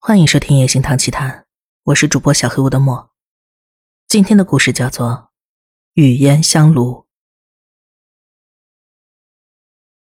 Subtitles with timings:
[0.00, 1.30] 欢迎收听《夜行堂奇谈》，
[1.82, 3.10] 我是主播小黑屋的墨。
[4.06, 5.10] 今天的故事叫做
[5.94, 6.92] 《雨烟香炉》。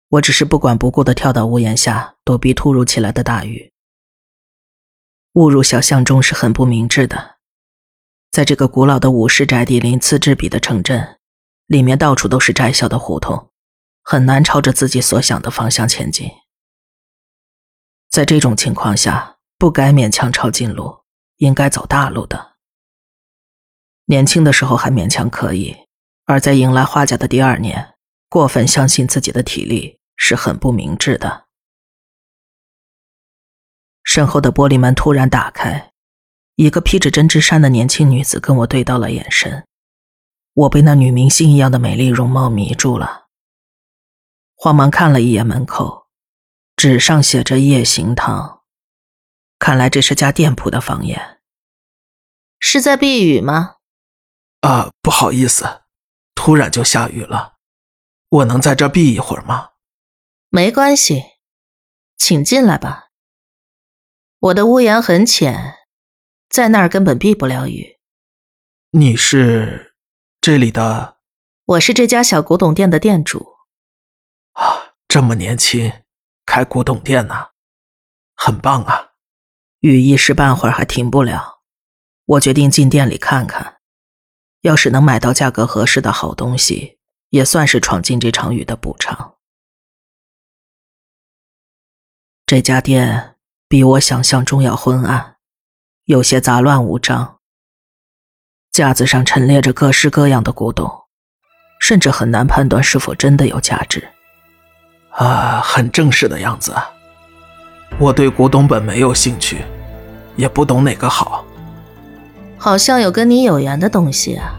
[0.10, 3.74] 我只是不管不顾的跳到屋檐下，躲避突如其来的大雨。
[5.34, 7.38] 误入小巷中是很不明智的。
[8.30, 11.18] 在这个古老的武士宅地鳞次栉比的城镇，
[11.66, 13.52] 里面到处都是窄小的胡同，
[14.04, 16.30] 很难朝着自己所想的方向前进。
[18.10, 21.04] 在这种情况下，不该勉强抄近路，
[21.38, 22.58] 应该走大路的。
[24.06, 25.76] 年轻的时候还勉强可以，
[26.26, 27.96] 而在迎来花甲的第二年，
[28.30, 31.48] 过分相信自己的体力是很不明智的。
[34.04, 35.92] 身后的玻璃门突然打开，
[36.56, 39.66] 一个披着针织衫的年轻女子跟我对到了眼神，
[40.54, 43.26] 我被那女明星一样的美丽容貌迷住了，
[44.56, 46.06] 慌忙看了一眼门口。
[46.76, 48.57] 纸上写着“夜行堂”，
[49.60, 51.42] 看来这是家店铺的房檐。
[52.60, 53.76] 是在避雨吗？
[54.62, 55.84] 啊，不好意思，
[56.34, 57.58] 突然就下雨了，
[58.30, 59.72] 我能在这避一会儿吗？
[60.50, 61.24] 没关系，
[62.18, 63.10] 请进来吧。
[64.40, 65.76] 我的屋檐很浅，
[66.50, 68.00] 在那儿根本避不了雨。
[68.92, 69.96] 你是
[70.40, 71.18] 这里的？
[71.66, 73.58] 我是这家小古董店的店主。
[74.54, 75.92] 啊，这么年轻。
[76.46, 77.50] 开古董店呢，
[78.36, 79.12] 很棒啊！
[79.80, 81.60] 雨一时半会儿还停不了，
[82.26, 83.78] 我决定进店里看看。
[84.62, 86.98] 要是能买到价格合适的好东西，
[87.30, 89.36] 也算是闯进这场雨的补偿。
[92.46, 93.36] 这家店
[93.68, 95.38] 比我想象中要昏暗，
[96.06, 97.40] 有些杂乱无章。
[98.72, 101.06] 架子上陈列着各式各样的古董，
[101.80, 104.12] 甚至很难判断是否真的有价值。
[105.12, 106.76] 啊，很正式的样子。
[108.00, 109.64] 我对古董本没有兴趣，
[110.36, 111.44] 也不懂哪个好。
[112.58, 114.56] 好像有跟你有缘的东西啊！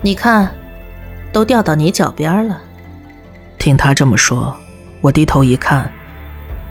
[0.00, 0.54] 你看，
[1.32, 2.60] 都掉到你脚边了。
[3.58, 4.54] 听他这么说，
[5.00, 5.92] 我低头一看，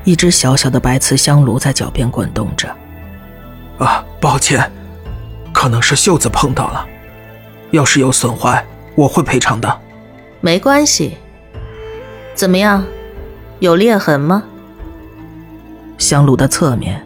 [0.03, 2.67] 一只小小的白瓷香炉在脚边滚动着。
[3.77, 4.71] 啊，抱歉，
[5.53, 6.87] 可能是袖子碰到了。
[7.71, 8.65] 要是有损坏，
[8.95, 9.81] 我会赔偿的。
[10.41, 11.17] 没关系。
[12.33, 12.85] 怎么样，
[13.59, 14.43] 有裂痕吗？
[15.97, 17.01] 香炉的侧面，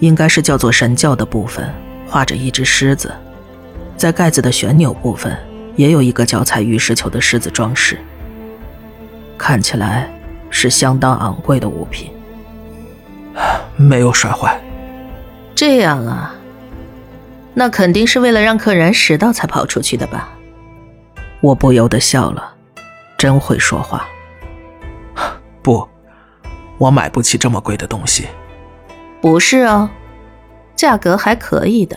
[0.00, 1.72] 应该是叫做神教的部分，
[2.08, 3.12] 画着一只狮子，
[3.96, 5.36] 在盖子的旋钮部分
[5.76, 7.98] 也有一个脚踩玉石球的狮子装饰，
[9.38, 10.12] 看起来
[10.50, 12.10] 是相当昂贵的物品。
[13.76, 14.60] 没有摔坏。
[15.54, 16.34] 这样啊，
[17.54, 20.30] 那肯定是为了让客人拾到才跑出去的吧？
[21.40, 22.54] 我不由得笑了，
[23.16, 24.06] 真会说话。
[25.62, 25.88] 不，
[26.82, 28.26] 我买不起这么贵的东西。
[29.20, 29.88] 不是哦，
[30.74, 31.96] 价格还可以的。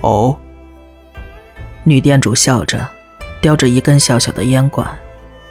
[0.00, 0.34] 哦，
[1.82, 2.88] 女店主笑着，
[3.42, 4.88] 叼着一根小小的烟管，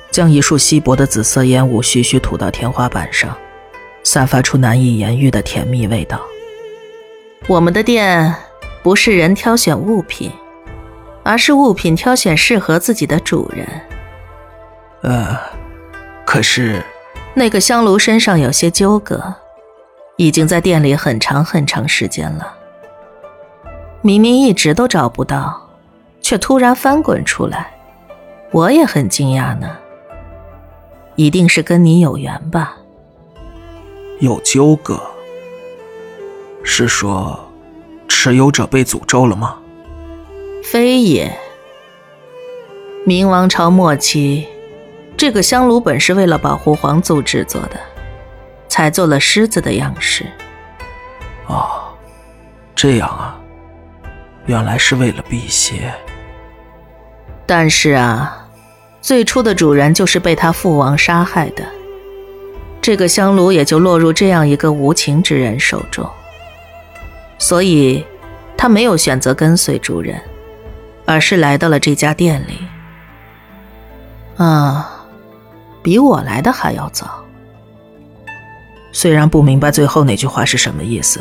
[0.10, 3.38] 将一束稀薄的紫色烟雾徐徐吐到天花板上，
[4.04, 6.20] 散发出难以言喻的甜蜜味道。
[7.48, 8.34] 我们的店
[8.82, 10.32] 不是人挑选物品，
[11.22, 13.68] 而是物品挑选适合自己的主人。
[15.04, 15.38] 呃，
[16.26, 16.84] 可是。
[17.36, 19.34] 那个香炉身上有些纠葛，
[20.18, 22.54] 已经在店里很长很长时间了。
[24.02, 25.70] 明明一直都找不到，
[26.22, 27.74] 却突然翻滚出来，
[28.52, 29.78] 我也很惊讶呢。
[31.16, 32.78] 一定是跟你有缘吧？
[34.20, 35.02] 有纠葛？
[36.64, 37.52] 是说
[38.08, 39.58] 持有者被诅咒了吗？
[40.64, 41.36] 非也。
[43.06, 44.48] 明王朝末期。
[45.16, 47.80] 这个香炉本是为了保护皇族制作的，
[48.68, 50.26] 才做了狮子的样式。
[51.48, 51.94] 哦，
[52.76, 53.40] 这样啊，
[54.46, 55.94] 原来是为了辟邪。
[57.46, 58.48] 但是啊，
[59.02, 61.64] 最初的主人就是被他父王杀害的，
[62.82, 66.10] 这个香炉也就落入这样一个无情之人手中。
[67.38, 68.06] 所以，
[68.58, 70.20] 他没有选择跟随主人，
[71.06, 72.60] 而是来到了这家店里。
[74.44, 74.93] 啊。
[75.84, 77.24] 比我来的还要早。
[78.94, 81.20] 虽然不明白最后那句话是什么意思，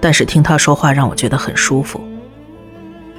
[0.00, 2.00] 但是听他说话让我觉得很舒服。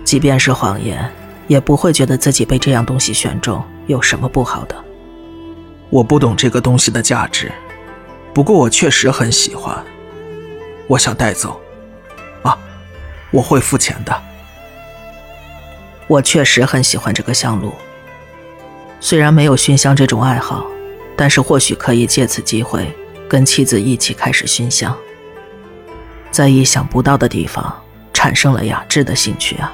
[0.04, 1.12] 即便是谎言，
[1.48, 4.75] 也不会觉得自己被这样东西选中有什么不好的。
[5.90, 7.52] 我不懂这个东西的价值，
[8.34, 9.84] 不过我确实很喜欢，
[10.88, 11.60] 我想带走。
[12.44, 12.57] 啊，
[13.31, 14.22] 我会付钱的。
[16.07, 17.74] 我确实很喜欢这个香炉。
[19.06, 20.66] 虽然没有熏香这种爱好，
[21.16, 22.92] 但是或许可以借此机会
[23.30, 24.98] 跟妻子一起开始熏香。
[26.31, 29.72] 在意想不到的地方产生了雅致的兴趣啊。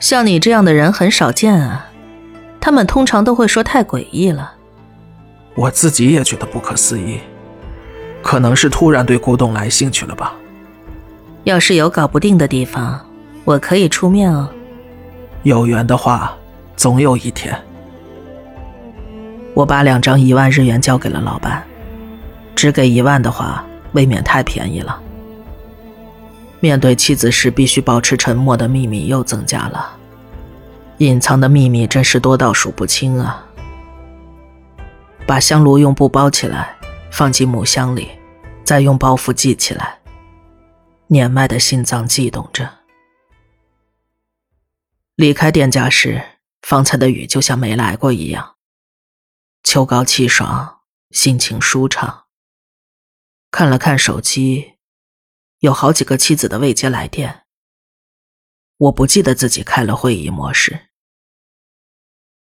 [0.00, 1.88] 像你这样的人很少见啊，
[2.60, 4.54] 他们通常都会说太诡异了。
[5.54, 7.20] 我自己也觉得不可思议，
[8.24, 10.34] 可能是突然对古董来兴趣了吧。
[11.44, 12.98] 要是有搞不定的地方，
[13.44, 14.50] 我可以出面哦。
[15.44, 16.36] 有缘的话，
[16.74, 17.56] 总有一天。
[19.58, 21.66] 我把两张一万日元交给了老板，
[22.54, 25.02] 只给一万的话，未免太便宜了。
[26.60, 29.96] 面对妻子时必须保持沉默的秘密又增加了，
[30.98, 33.44] 隐藏的秘密真是多到数不清啊！
[35.26, 36.76] 把香炉用布包起来，
[37.10, 38.10] 放进木箱里，
[38.62, 39.98] 再用包袱系起来。
[41.08, 42.70] 年迈的心脏悸动着。
[45.16, 46.22] 离开店家时，
[46.62, 48.54] 方才的雨就像没来过一样。
[49.70, 50.80] 秋高气爽，
[51.10, 52.28] 心情舒畅。
[53.50, 54.78] 看了看手机，
[55.58, 57.44] 有好几个妻子的未接来电。
[58.78, 60.88] 我不记得自己开了会议模式。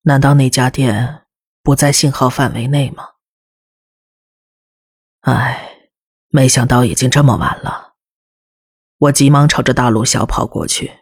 [0.02, 1.26] 难道那家店
[1.64, 3.14] 不在信号范围内吗？
[5.22, 5.90] 唉，
[6.28, 7.96] 没想到已经这么晚了。
[9.00, 11.00] 我急忙朝着大路小跑过去，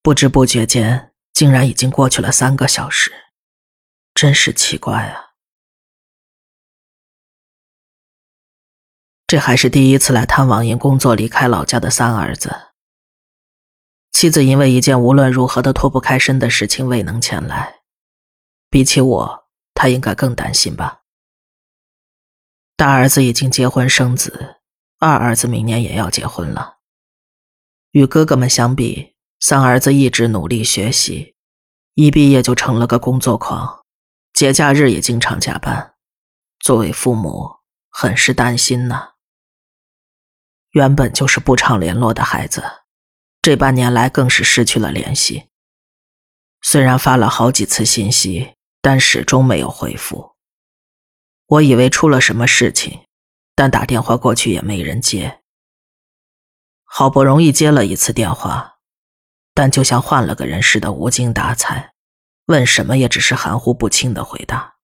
[0.00, 3.12] 不知不觉间，竟然已经过去了三个小时，
[4.14, 5.23] 真是奇怪啊！
[9.34, 12.54] 这还是第一次来探望因工作离开老家的三儿子。
[14.12, 17.80] 妻子因为一件无论如何都脱不开身的事情未能前来，
[18.70, 21.00] 比起我，他应该更担心吧。
[22.76, 24.60] 大儿子已经结婚生子，
[25.00, 26.76] 二儿子明年也要结婚了。
[27.90, 31.34] 与哥哥们相比，三儿子一直努力学习，
[31.94, 33.82] 一毕业就成了个工作狂，
[34.32, 35.94] 节假日也经常加班。
[36.60, 37.50] 作为父母，
[37.90, 39.13] 很是担心呢。
[40.74, 42.64] 原本就是不常联络的孩子，
[43.40, 45.48] 这半年来更是失去了联系。
[46.62, 50.34] 虽然发了好几次信息，但始终没有回复。
[51.46, 53.04] 我以为出了什么事情，
[53.54, 55.42] 但打电话过去也没人接。
[56.82, 58.78] 好不容易接了一次电话，
[59.54, 61.94] 但就像换了个人似的无精打采，
[62.46, 64.74] 问什么也只是含糊不清的回答。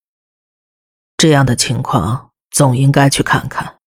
[1.16, 3.80] 这样的情况总应该去看看，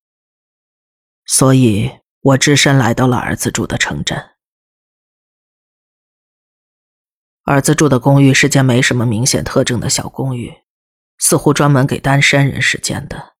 [1.25, 4.31] 所以我只身来到了儿子住的城镇。
[7.43, 10.61] 儿子住的公寓是间没什么明显特征的小公寓，
[11.17, 13.33] 似乎专门给单身人士建的，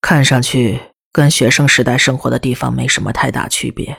[0.00, 0.92] 看上去。
[1.10, 3.98] 跟学生时代生活的地方没什么太大区别。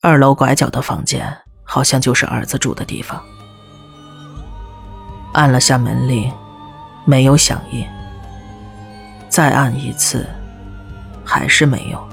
[0.00, 3.22] 二楼拐角的房间好像就是儿子住的地方。
[5.34, 6.32] 按了下门铃，
[7.04, 7.86] 没有响应。
[9.28, 10.26] 再按一次，
[11.24, 12.08] 还是没有。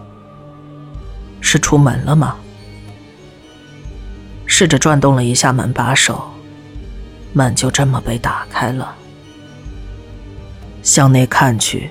[1.42, 2.36] 是出门了吗？
[4.46, 6.30] 试着转动了一下门把手，
[7.34, 8.96] 门就这么被打开了。
[10.82, 11.90] 向内看去。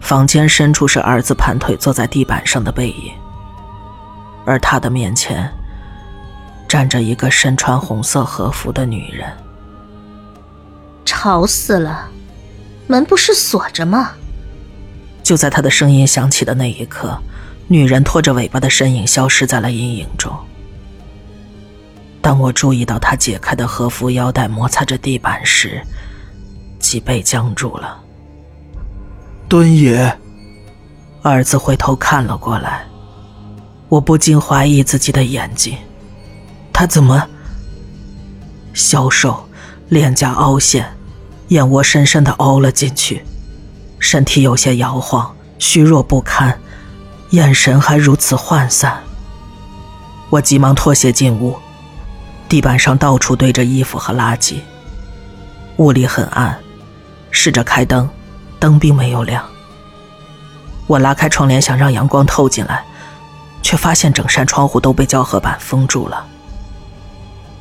[0.00, 3.10] 房间深处是儿子盘腿坐在地板上的背影，
[4.44, 5.50] 而他的面前
[6.68, 9.32] 站着一个身穿红色和服的女人。
[11.06, 12.10] 吵死了，
[12.86, 14.12] 门不是锁着吗？
[15.24, 17.18] 就在他的声音响起的那一刻，
[17.66, 20.30] 女人拖着尾巴的身影消失在了阴影中。
[22.20, 25.82] 当我注意到他解开的和服腰带摩擦着地板时，
[26.78, 27.98] 脊背僵住了。
[29.48, 30.14] 敦野，
[31.22, 32.84] 儿子回头看了过来，
[33.88, 35.76] 我不禁怀疑自己的眼睛，
[36.70, 37.26] 他怎么
[38.74, 39.48] 消瘦，
[39.88, 40.86] 脸颊凹陷，
[41.48, 43.24] 眼窝深深的凹了进去，
[44.04, 46.60] 身体有些摇晃，虚弱不堪，
[47.30, 49.02] 眼神还如此涣散。
[50.28, 51.56] 我急忙脱鞋进屋，
[52.46, 54.56] 地板上到处堆着衣服和垃圾，
[55.78, 56.58] 屋里很暗，
[57.30, 58.06] 试着开灯。
[58.60, 59.42] 灯并没有亮，
[60.86, 62.84] 我拉开窗帘想让阳光透进来，
[63.62, 66.26] 却发现整扇窗户都被胶合板封住了。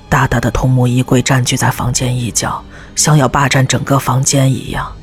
[0.07, 2.63] 大大的桐木衣柜占据在房间一角，
[2.95, 4.93] 像要霸占整个房间一样。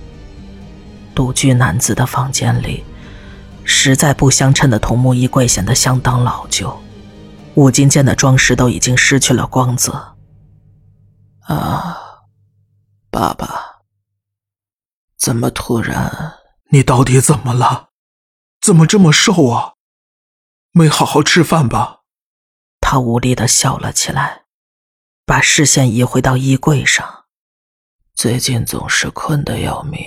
[1.21, 2.83] 独居男子的房间里，
[3.63, 6.75] 实在不相称的桐木衣柜显得相当老旧，
[7.57, 10.17] 五金件的装饰都已经失去了光泽。
[11.41, 12.23] 啊，
[13.11, 13.83] 爸爸。
[15.19, 16.39] 怎么突然？
[16.71, 17.91] 你到底怎么了？
[18.63, 19.75] 怎么这么瘦啊？
[20.73, 21.99] 没好好吃饭吧？
[22.81, 24.45] 他无力的笑了起来，
[25.27, 27.27] 把视线移回到衣柜上。
[28.15, 30.01] 最近总是困得要命。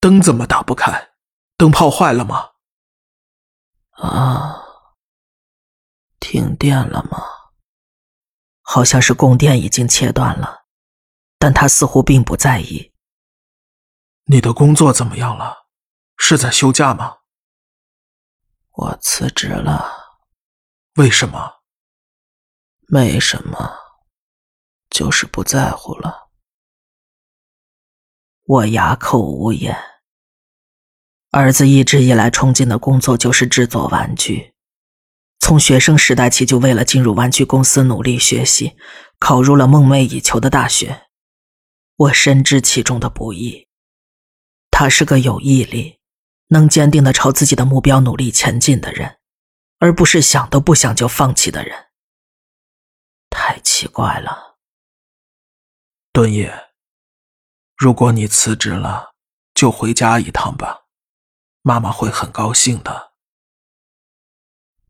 [0.00, 1.10] 灯怎么打不开？
[1.56, 2.50] 灯泡坏了吗？
[3.92, 4.62] 啊，
[6.20, 7.18] 停电了吗？
[8.60, 10.66] 好像是供电已经切断了，
[11.38, 12.92] 但他似乎并不在意。
[14.24, 15.66] 你的工作怎么样了？
[16.18, 17.18] 是在休假吗？
[18.72, 20.20] 我辞职了。
[20.96, 21.62] 为什么？
[22.88, 23.56] 没什么，
[24.90, 26.25] 就是不在乎了。
[28.46, 29.76] 我哑口无言。
[31.30, 34.54] 儿子一直以来憧憬的工作就是制作玩具，
[35.38, 38.76] 从学生时代起就为了进入玩具公司努力学习，
[39.18, 41.06] 考入了梦寐以求的大学。
[41.96, 43.68] 我深知其中的不易。
[44.70, 45.96] 他是个有毅力。
[46.50, 49.18] 能坚定的朝自己的目标努力前进的人，
[49.80, 51.86] 而不是想都不想就放弃的人。
[53.28, 54.56] 太奇怪了，
[56.12, 56.65] 敦野。
[57.76, 59.14] 如果你辞职了，
[59.52, 60.86] 就回家一趟吧，
[61.60, 63.12] 妈妈会很高兴的。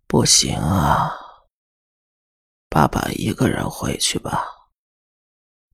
[0.06, 1.12] 不行啊，
[2.68, 4.68] 爸爸一个人回去吧，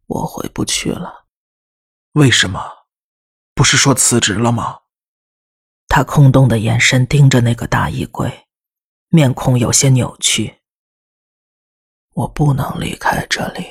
[0.07, 1.27] 我回不去了。
[2.13, 2.87] 为什么？
[3.55, 4.81] 不是说辞职了吗？
[5.89, 8.49] 他空洞的眼神盯着那个大衣柜，
[9.09, 10.63] 面孔有些扭曲。
[12.15, 13.67] 我不能离开这里，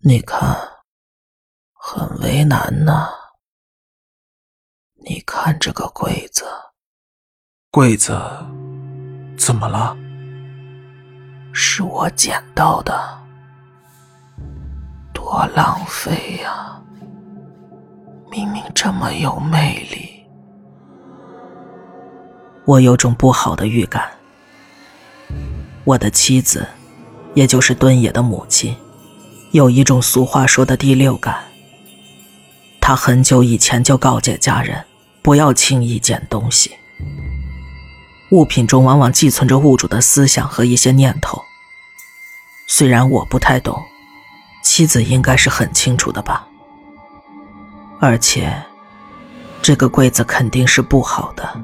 [0.00, 0.73] 你看，
[1.86, 3.08] 很为难呢。
[5.06, 6.46] 你看这个柜子，
[7.70, 8.18] 柜子
[9.36, 9.94] 怎么了？
[11.52, 13.22] 是我捡到的，
[15.12, 16.82] 多浪费呀！
[18.30, 20.24] 明明这么有魅力。
[22.64, 24.10] 我有种不好的预感。
[25.84, 26.66] 我的妻子，
[27.34, 28.74] 也就是敦野的母亲，
[29.50, 31.44] 有一种俗话说的第六感。
[32.86, 34.84] 他很久以前就告诫家人，
[35.22, 36.76] 不要轻易捡东西。
[38.30, 41.42] 物品中往往寄存着物主的思想和一些念头。
[42.66, 43.82] 虽然我不太懂，
[44.62, 46.46] 妻子应该是很清楚的吧。
[48.00, 48.54] 而且，
[49.62, 51.58] 这个柜子肯定是不好的。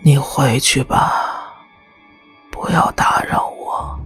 [0.00, 1.56] 你回去吧，
[2.52, 3.98] 不要打扰我。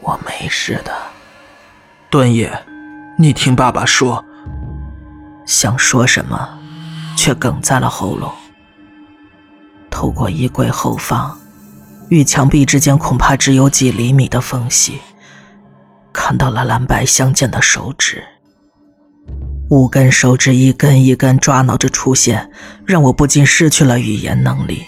[0.00, 0.96] 我没事的。
[2.08, 2.56] 端野，
[3.20, 4.24] 你听爸爸说。
[5.44, 6.58] 想说什么，
[7.18, 8.32] 却哽在了喉咙。
[9.90, 11.38] 透过衣柜后方，
[12.08, 15.02] 与墙壁之间恐怕只有几厘米的缝隙，
[16.14, 18.24] 看到了蓝白相间的手指。
[19.68, 22.50] 五根手指一根一根抓挠着出现，
[22.86, 24.86] 让我不禁失去了语言能力。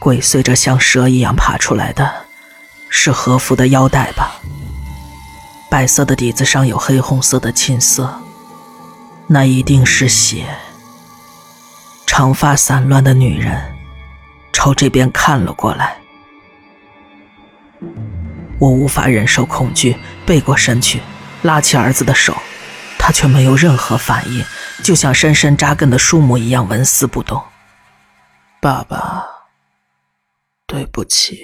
[0.00, 2.12] 鬼祟着像蛇一样爬出来的，
[2.88, 4.40] 是和服的腰带吧？
[5.74, 8.08] 白色的底子上有黑红色的沁色，
[9.26, 10.46] 那一定是血。
[12.06, 13.60] 长发散乱的女人
[14.52, 15.96] 朝这边看了过来，
[18.60, 21.02] 我无法忍受恐惧，背过身去，
[21.42, 22.36] 拉起儿子的手。
[22.96, 24.44] 他却没有任何反应，
[24.84, 27.42] 就像深深扎根的树木一样纹丝不动。
[28.60, 29.26] 爸爸，
[30.68, 31.40] 对不起，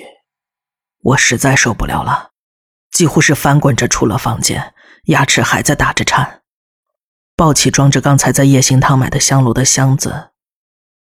[1.03, 2.30] 我实在受不了了，
[2.91, 6.43] 几乎是翻滚着出了房间，牙齿还在打着颤，
[7.37, 10.31] 抱起装着刚才在夜行堂买的香炉的箱子，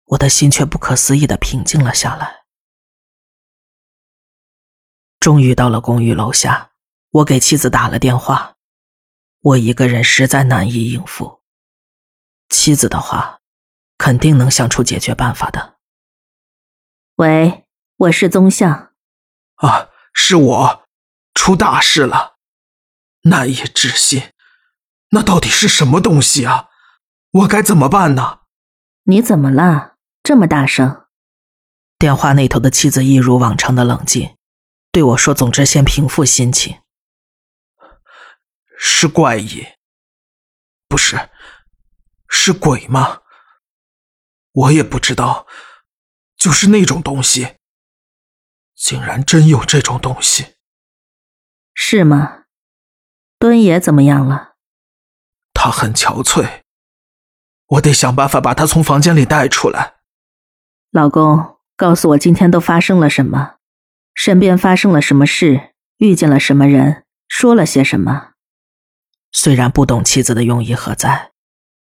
[0.06, 2.44] 我的心却不可思议的平静了下来。
[5.20, 6.72] 终于到了公寓楼下，
[7.12, 8.56] 我给妻子打了电话。
[9.42, 11.42] 我一个人实在难以应付。
[12.50, 13.40] 妻子的话，
[13.98, 15.78] 肯定能想出解决办法的。
[17.16, 17.66] 喂，
[17.98, 18.94] 我是宗相。
[19.56, 20.83] 啊，是我，
[21.34, 22.38] 出大事了，
[23.24, 24.34] 难以置信。
[25.10, 26.70] 那到底是什么东西啊？
[27.32, 28.42] 我该怎么办呢？
[29.04, 29.96] 你怎么了？
[30.24, 31.08] 这么大声？
[31.98, 34.38] 电话那头的妻子一如往常的冷静，
[34.92, 36.82] 对我说：“总之，先平复心情。”
[38.78, 39.66] 是怪异，
[40.88, 41.30] 不是，
[42.28, 43.22] 是鬼吗？
[44.52, 45.48] 我也不知道，
[46.36, 47.56] 就是那种东西，
[48.76, 50.56] 竟然真有这种东西，
[51.74, 52.44] 是吗？
[53.40, 54.54] 敦野怎么样了？
[55.54, 56.62] 他很憔悴，
[57.68, 59.96] 我得想办法把他从房间里带出来。
[60.92, 63.56] 老公，告诉我今天都发生了什么？
[64.14, 65.74] 身边发生了什么事？
[65.98, 67.04] 遇见了什么人？
[67.28, 68.34] 说了些什么？
[69.32, 71.32] 虽然不懂妻子的用意何在，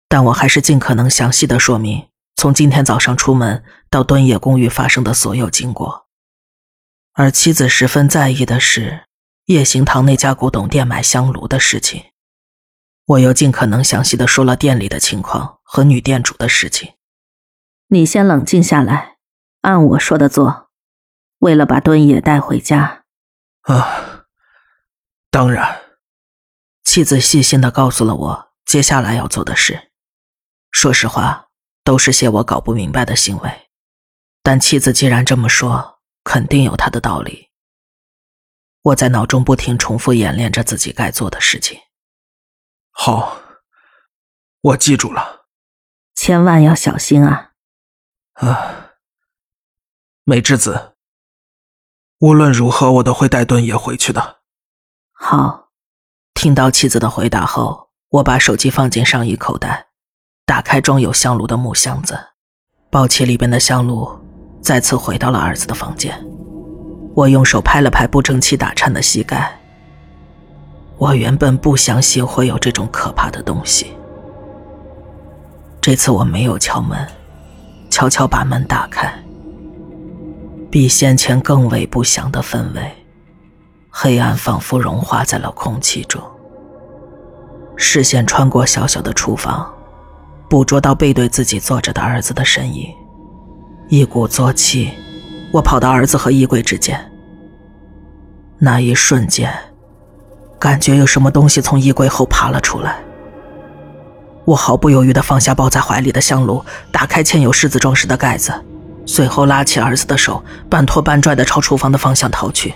[0.07, 6.07] 但我还是尽可能详细的说明从今天早上出门到敦野公寓发生的所有经过。
[7.13, 9.05] 而妻子十分在意的是
[9.45, 12.11] 夜行堂那家古董店买香炉的事情。
[13.05, 16.93] 我又尽可能详细的说了店里的情况和女店主的事情。
[17.87, 19.17] 你先冷静下来，
[19.61, 20.69] 按我说的做。
[21.39, 23.03] 为了把敦野带回家。
[23.63, 24.25] 啊，
[25.29, 25.81] 当然。
[26.85, 29.91] 妻子细心的告诉了我接下来要做的事。
[30.71, 31.47] 说实话，
[31.83, 33.51] 都是些我搞不明白的行为。
[34.41, 37.49] 但妻子既然这么说，肯定有她的道理。
[38.83, 41.79] 我在脑中不停重复演练着自己该做的事情。
[42.91, 43.37] 好，
[44.61, 45.45] 我记住了。
[46.15, 47.51] 千万要小心啊！
[48.33, 48.91] 啊，
[50.23, 50.95] 美智子，
[52.19, 54.41] 无论如何我都会带盾爷回去的。
[55.11, 55.71] 好，
[56.33, 59.87] 听到妻子的回答后，我把手机放进上衣口袋，
[60.45, 62.19] 打开装有香炉的木箱子，
[62.91, 64.19] 抱起里边的香炉，
[64.61, 66.32] 再次回到了儿子的房间。
[67.13, 69.59] 我用手拍了拍不争气打颤的膝盖。
[70.97, 73.87] 我原本不相信会有这种可怕的东西。
[75.81, 77.05] 这次我没有敲门，
[77.89, 79.13] 悄悄把门打开。
[80.71, 82.91] 比先前更为不祥的氛围，
[83.89, 86.21] 黑暗仿佛融化在了空气中。
[87.75, 89.71] 视线穿过小小的厨房，
[90.49, 92.87] 捕捉到背对自己坐着的儿子的身影，
[93.89, 94.91] 一鼓作气。
[95.53, 96.99] 我跑到儿子和衣柜之间，
[98.57, 99.53] 那一瞬间，
[100.57, 102.97] 感觉有什么东西从衣柜后爬了出来。
[104.45, 108.51] 我毫不犹豫地放下抱在怀里的香炉，打开嵌有柿子装饰的盖子，
[109.05, 112.73] 随后拉起儿子的手，半拖半拽地朝厨房的方向逃去。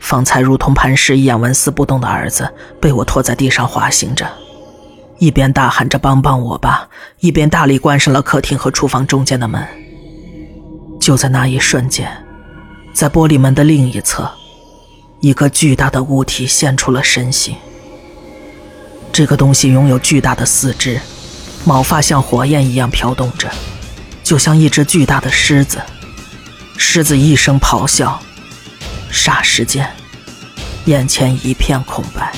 [0.00, 4.28] 方才如同磐石一样纹丝不动的儿子，被我拖在地上滑行着，
[5.18, 6.88] 一边大喊着“帮帮我吧”，
[7.20, 9.64] 一边大力关上了客厅和厨房中间的门。
[11.02, 12.08] 就在那一瞬间，
[12.94, 14.30] 在玻璃门的另一侧，
[15.18, 17.56] 一个巨大的物体现出了身形。
[19.12, 21.00] 这个东西拥有巨大的四肢，
[21.64, 23.50] 毛发像火焰一样飘动着，
[24.22, 25.82] 就像一只巨大的狮子。
[26.78, 28.22] 狮子一声咆哮，
[29.10, 29.90] 霎时间，
[30.84, 32.32] 眼前一片空白，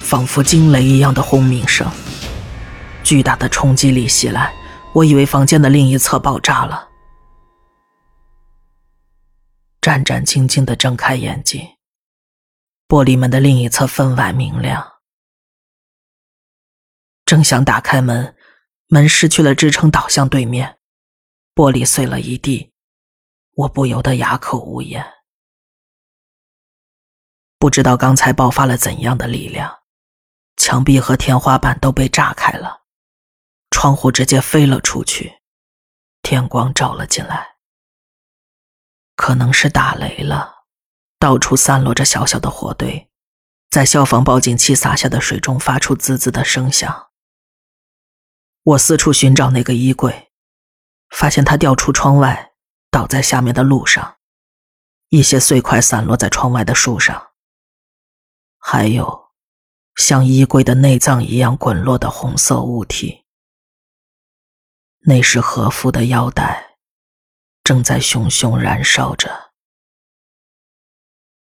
[0.00, 1.86] 仿佛惊雷一样的轰鸣声，
[3.04, 4.54] 巨大的冲击力袭来，
[4.94, 6.85] 我以为房间的另一侧爆炸了。
[9.86, 11.76] 战战兢兢地睁开眼睛，
[12.88, 15.00] 玻璃门的另一侧分外明亮。
[17.24, 18.36] 正想打开门，
[18.88, 20.80] 门失去了支撑，倒向对面，
[21.54, 22.72] 玻璃碎了一地，
[23.52, 25.06] 我不由得哑口无言。
[27.60, 29.84] 不知道刚才爆发了怎样的力量，
[30.56, 32.82] 墙壁和天花板都被炸开了，
[33.70, 35.42] 窗户直接飞了出去，
[36.22, 37.55] 天光照了进来。
[39.16, 40.66] 可能是打雷了，
[41.18, 43.10] 到处散落着小小的火堆，
[43.70, 47.08] 在消防报警器洒下的水中发出滋滋的声响。
[48.62, 50.30] 我四处寻找那个衣柜，
[51.08, 52.52] 发现它掉出窗外，
[52.90, 54.18] 倒在下面的路上，
[55.08, 57.28] 一些碎块散落在窗外的树上，
[58.58, 59.30] 还有
[59.96, 63.24] 像衣柜的内脏一样滚落的红色物体，
[65.06, 66.65] 那是和服的腰带。
[67.66, 69.50] 正在熊熊燃烧着。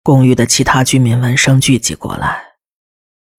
[0.04, 2.58] 公寓的其他居民闻声聚集过来，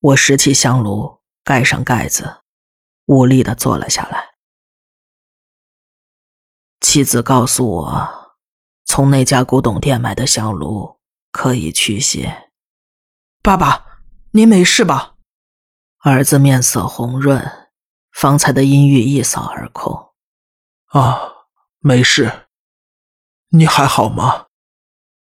[0.00, 2.42] 我拾起香炉，盖上盖子，
[3.04, 4.34] 无力的坐了下来。
[6.80, 8.34] 妻子告诉我，
[8.84, 10.98] 从那家古董店买的香炉
[11.30, 12.50] 可以驱邪。
[13.40, 15.14] 爸爸，您没事吧？
[15.98, 17.70] 儿子面色红润，
[18.10, 20.12] 方才的阴郁一扫而空。
[20.87, 21.20] 啊，
[21.78, 22.43] 没事。
[23.57, 24.47] 你还好吗？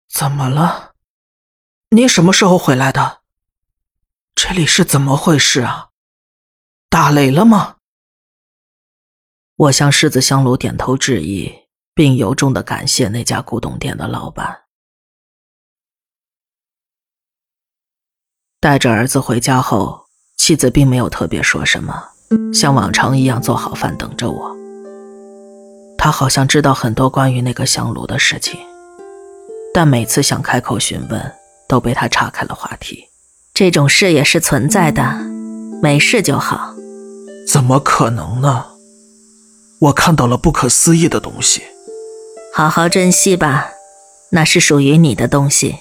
[0.10, 0.96] 怎么了？
[1.89, 3.22] 你什么时候回来的？
[4.34, 5.89] 这里是怎么回事啊？
[6.89, 7.76] 打雷了吗？
[9.56, 14.63] 我向狮子香炉点头致意，并由衷的感谢那家古董店的老板。
[18.60, 22.10] 带着儿子回家后，妻子并没有特别说什么，
[22.52, 24.62] 像往常一样做好饭等着我。
[26.03, 28.59] 他好像知道很多关于那个香炉的事情，
[29.73, 31.31] 但每次想开口询问，
[31.65, 33.07] 都被他岔开了话题。
[33.53, 35.01] 这种事也是存在的，
[35.81, 36.75] 没事就好。
[37.47, 38.65] 怎么可能呢？
[39.79, 41.63] 我看到了不可思议的东西。
[42.53, 43.69] 好好珍惜吧，
[44.31, 45.77] 那是属于你的东西。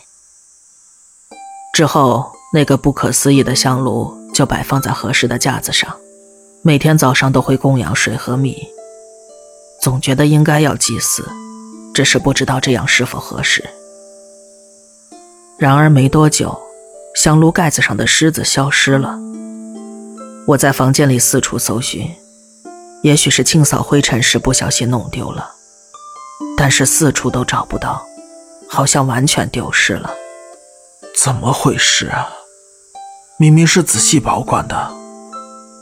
[1.74, 5.96] 之后，那个不可思议的香炉就摆放在合适的架子上，
[6.62, 8.68] 每天早上都会供养水和米。
[9.82, 11.28] 总觉得应该要祭祀，
[11.92, 13.68] 只是不知道这样是否合适。
[15.58, 16.56] 然而没多久，
[17.16, 19.18] 香炉盖子上的狮子消失了。
[20.46, 22.08] 我在房间里四处搜寻，
[23.02, 25.50] 也许是清扫灰尘时不小心弄丢了，
[26.56, 28.06] 但是四处都找不到，
[28.68, 30.14] 好像完全丢失了。
[31.20, 32.28] 怎么回事啊？
[33.36, 34.92] 明明是仔细保管的。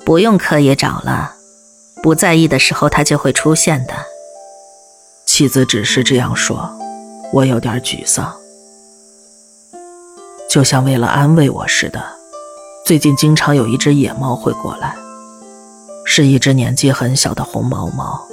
[0.07, 1.35] 不用刻意找了，
[2.03, 3.95] 不在意的时候它就会出现的。
[5.27, 6.71] 妻子只是这样说，
[7.33, 8.35] 我有点沮丧，
[10.49, 12.03] 就像为了安慰我似的。
[12.85, 14.97] 最近经常有一只野猫会过来，
[16.05, 18.27] 是一只年纪很小的红毛猫，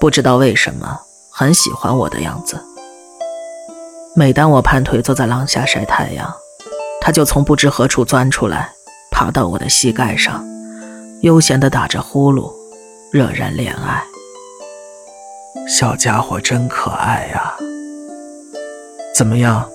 [0.00, 2.58] 不知道为什么很喜欢我的样子。
[4.16, 6.32] 每当我盘腿坐在廊下晒太阳，
[7.00, 8.72] 它就从不知何处钻出来，
[9.10, 10.44] 爬到我的膝盖上，
[11.20, 12.50] 悠闲地打着呼噜，
[13.12, 14.04] 惹人怜爱。
[15.66, 17.56] 小家伙真可爱呀！
[19.12, 19.68] 怎么样，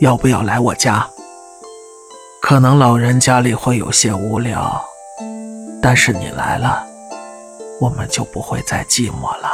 [0.00, 1.04] 要不要来我家？
[2.40, 4.80] 可能老人家里会有些无聊，
[5.82, 6.86] 但是你来了，
[7.80, 9.50] 我们就不会再寂寞了。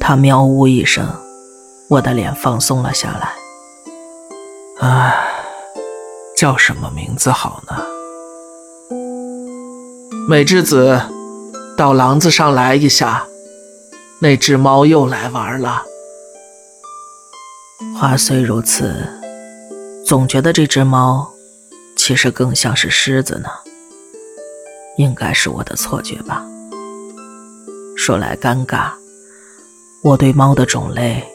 [0.00, 1.06] 他喵呜一声，
[1.90, 3.34] 我的脸放松了下来。
[4.80, 5.14] 唉，
[6.34, 7.84] 叫什么名字好呢？
[10.26, 10.98] 美智子，
[11.76, 13.26] 到廊子上来一下，
[14.20, 15.82] 那只猫又来玩了。
[17.98, 18.94] 话虽如此，
[20.06, 21.30] 总觉得这只猫。
[21.96, 23.48] 其实更像是狮子呢，
[24.98, 26.44] 应该是我的错觉吧。
[27.96, 28.90] 说来尴尬，
[30.02, 31.26] 我对猫的种类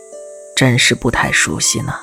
[0.55, 1.93] 真是不太熟悉呢。